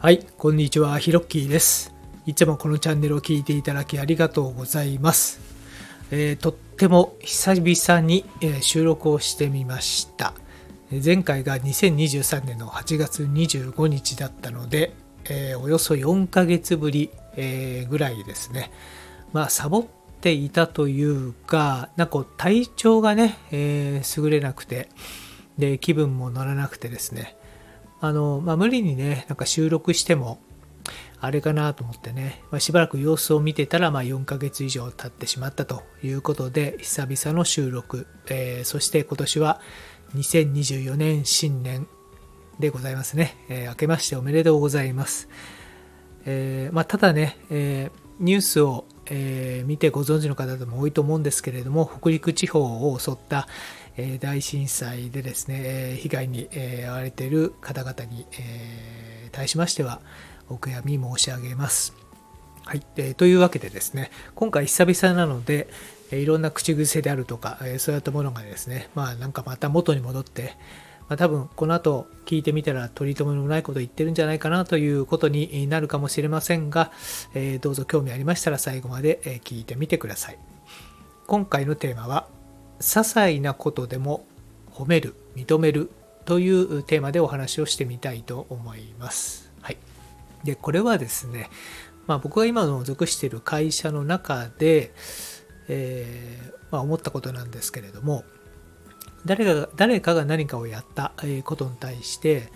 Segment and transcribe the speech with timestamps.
[0.00, 1.92] はい、こんにちは、ヒロッキーです。
[2.24, 5.40] いつもこのチャンネルを聞いていただきありがとうございます。
[6.12, 8.24] えーとっても久々に、
[8.60, 10.34] 収録をしてみました。
[11.04, 14.92] 前回が2023年の8月25日だったので、
[15.24, 18.70] えーおよそ4ヶ月ぶり、えーぐらいですね。
[19.32, 19.86] まあ、サボっ
[20.20, 24.90] ていたというか、なんか体調がね、えー優れなくて、
[25.58, 27.34] で、気分も乗らなくてですね、
[28.00, 30.40] あの、まあ、無理にね、なんか収録しても、
[31.20, 39.60] あれかなと思ってね、まあ、しばらく様子を見てたら、まあ、4ヶ月以上経ってしまったということで、久々の収録、えーそして今年は
[40.14, 41.88] 2024年新年
[42.60, 43.36] でございますね。
[43.48, 45.28] えー明けましておめでとうございます。
[46.24, 53.48] えーまあ、ただね、えニュースを、え見てご存知の方でも多いと思うんですけれども、北陸地方を襲った、
[54.00, 60.00] え大震災でですね、え被害に、えー遭われている方々に、えー対しましては、
[60.48, 61.94] お悔やみ申し上げます。
[62.64, 65.68] はい、えーというわけでですね、今回久々なので、
[66.12, 70.54] いろんな口癖であるとか、えそういったものがですね、まあなんかまた元に戻って、
[71.08, 76.92] まあ、多分この後聞いてみたら取り留めのないこと言ってるんじゃないかなということになるかもしれませんが、
[77.34, 80.38] えーどうぞ興味ありましたら最後まで聞いてみてください。
[81.26, 82.37] 今回のテーマは、
[82.80, 84.24] 些細なことでも
[84.72, 85.90] 褒める、認める
[86.24, 89.50] というテーマでお話をしてみたいと思います。
[89.60, 89.76] はい。
[90.44, 91.50] で、これはですね、
[92.06, 94.92] まあ、僕が今の属している会社の中で、
[95.68, 98.24] えーまあ、思ったことなんですけれども、
[99.26, 101.12] 誰かが誰かが何かをやった
[101.44, 102.50] ことに対して、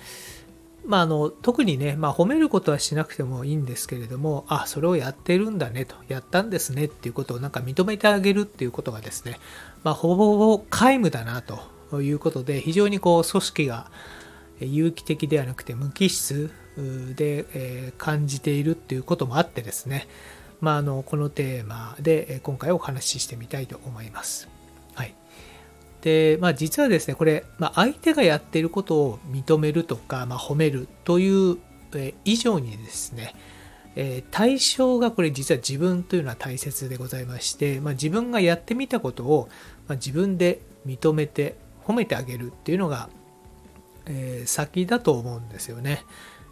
[0.85, 9.39] まあ、あの特にね、まあ、褒めることはしなくてもいいんですけれども、あ、それをやってるんだねと、やったんですねっていうことをなんか認めてあげるっていうことがですね、
[9.85, 13.91] まあ、ほぼほぼ皆無だなということで、非常にこう組織が
[14.61, 20.09] 有機的ではなくて無機質で、感じているっていうこともあってですね、
[20.61, 24.49] まあ、あのこのテーマで今回お話ししてみたいと思います。
[24.95, 25.15] はい。
[26.03, 31.59] で、まあ、実はですね、これ、まあ、相手がやっていることを認めるとか、まあ、褒めるという
[32.25, 33.35] 以上にですね、
[33.95, 39.49] え対象がこれ実は自分というのは大切でございまして、まあ、自分がやってみたことを、
[39.87, 43.09] ま、自分で認めて褒めてあげるっていうのが、
[44.07, 46.05] え先だと思うんですよね。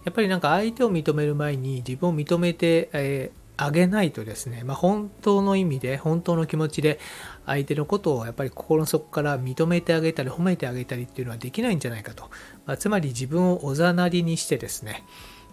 [0.05, 3.33] やっぱりなんか相手を認める前に自分を認めて、え
[3.63, 6.99] あげないとですね、まあ、本当の意味で本当の気持ちで
[7.45, 12.31] 相手のことをやっぱり心の底から認めてあげたり褒めてあげたりっていうのはできないんじゃないかと、
[12.65, 15.05] まあ、つまり自分をおざなりにしてですね、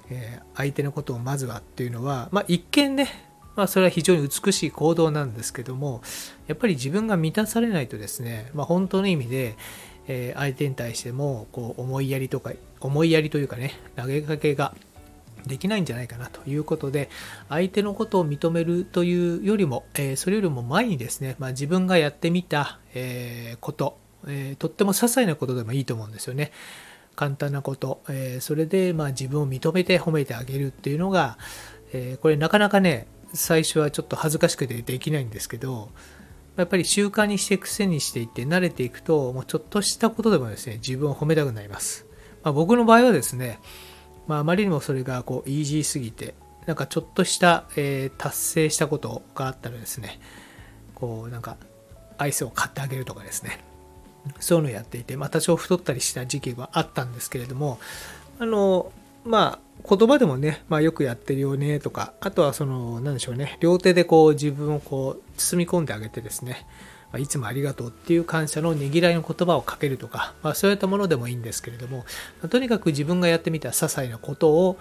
[0.09, 6.01] えー相手のことをまずはっていうのは、まあ、一見ねまあ、それは非常に美しい行動なんですけども
[6.45, 9.57] やっぱり自分が満たされないとですね、まあ、本当の意味で、
[10.07, 14.73] えー相手に対してもこう思いやりとか思いやりというかね投げかけが
[15.47, 17.09] できないんじゃないかなということで
[17.49, 23.97] 相手のことを認めるというよりも、えそれよりも前にですね、まあ、自分がやってみた、えこと、
[24.27, 26.51] えとっても些細なことでもいいと思うんですよね。
[27.15, 31.37] 簡単なこと、えそれでまあ自分を認めて褒めてあげるっていうのが、
[31.93, 35.89] えこれなかなかね最初はちょっと恥ずかしくてできないんですけど
[36.55, 42.05] やっぱり習慣にして癖にしていって慣れていくともうちょっとしたことでもですね自分を褒めたくなります、
[42.43, 43.59] まあ、僕の場合はですね
[44.27, 50.19] まあ、あまりにもそれがこうイージーすぎてなんかちょっとした、えー達成したことがあったらですね
[50.95, 51.57] こうなんか
[52.17, 53.59] アイスを買ってあげるとかですね。
[54.39, 57.79] そういうのをやっていて、まあ、多少太ったりした時期はあったんですけれども
[58.39, 58.91] あの
[59.23, 66.65] まあ言葉でもね、まあ、よくやってるよねとかあとはその何でしょうね両手でこう自分をこう包み込んであげてですね
[67.17, 72.05] まあいつもありがとうっていう感謝のねぎらいの言葉をかけるとか、まあ、そういったものでもいいんですけれども、
[72.43, 74.77] まとにかく自分がやってみた些細なことを、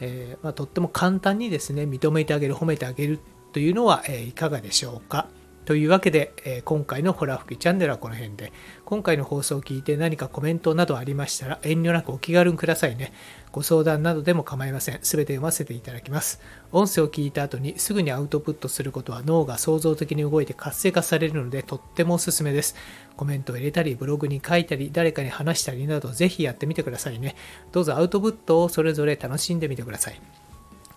[0.00, 3.18] えーまあ、とっても簡単にですね認めてあげる褒めてあげる
[3.52, 5.26] というのは、えーいかがでしょうか？
[5.64, 8.52] というわけで、え今回のホラ吹きチャンネルはこの辺で。
[8.84, 13.12] 今回の放送を聞いて何かコメントなどありましたら遠慮なくお気軽にくださいね。
[13.52, 14.98] ご相談などでも構いません。
[15.02, 16.40] すべて読ませていただきます。
[16.72, 22.74] 音声を聞いた後にすぐにアウトプットすることは脳が創造的に動いて活性化されるのでとってもおすすめです。
[23.16, 27.36] コメントを入れたりブログに書いたり誰かに話したりなどぜひやってみてくださいね。
[27.70, 30.20] どうぞアウトプットをそれぞれ楽しんでみてください。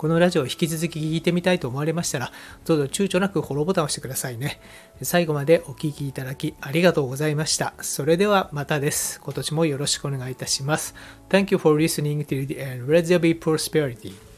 [0.03, 2.33] このラジオを引き続き聞いてみたいと思われましたら、
[2.65, 4.59] どうぞ躊躇なくフォローボタンを押してくださいね。
[5.01, 7.73] 最後までお聴きいただきありがとうございました。
[7.79, 9.21] それではまたです。
[9.21, 10.93] 今年もよろしくお願いいたします。
[11.29, 12.85] Thank you for listening to the end.
[12.87, 14.32] Let there be prosperity.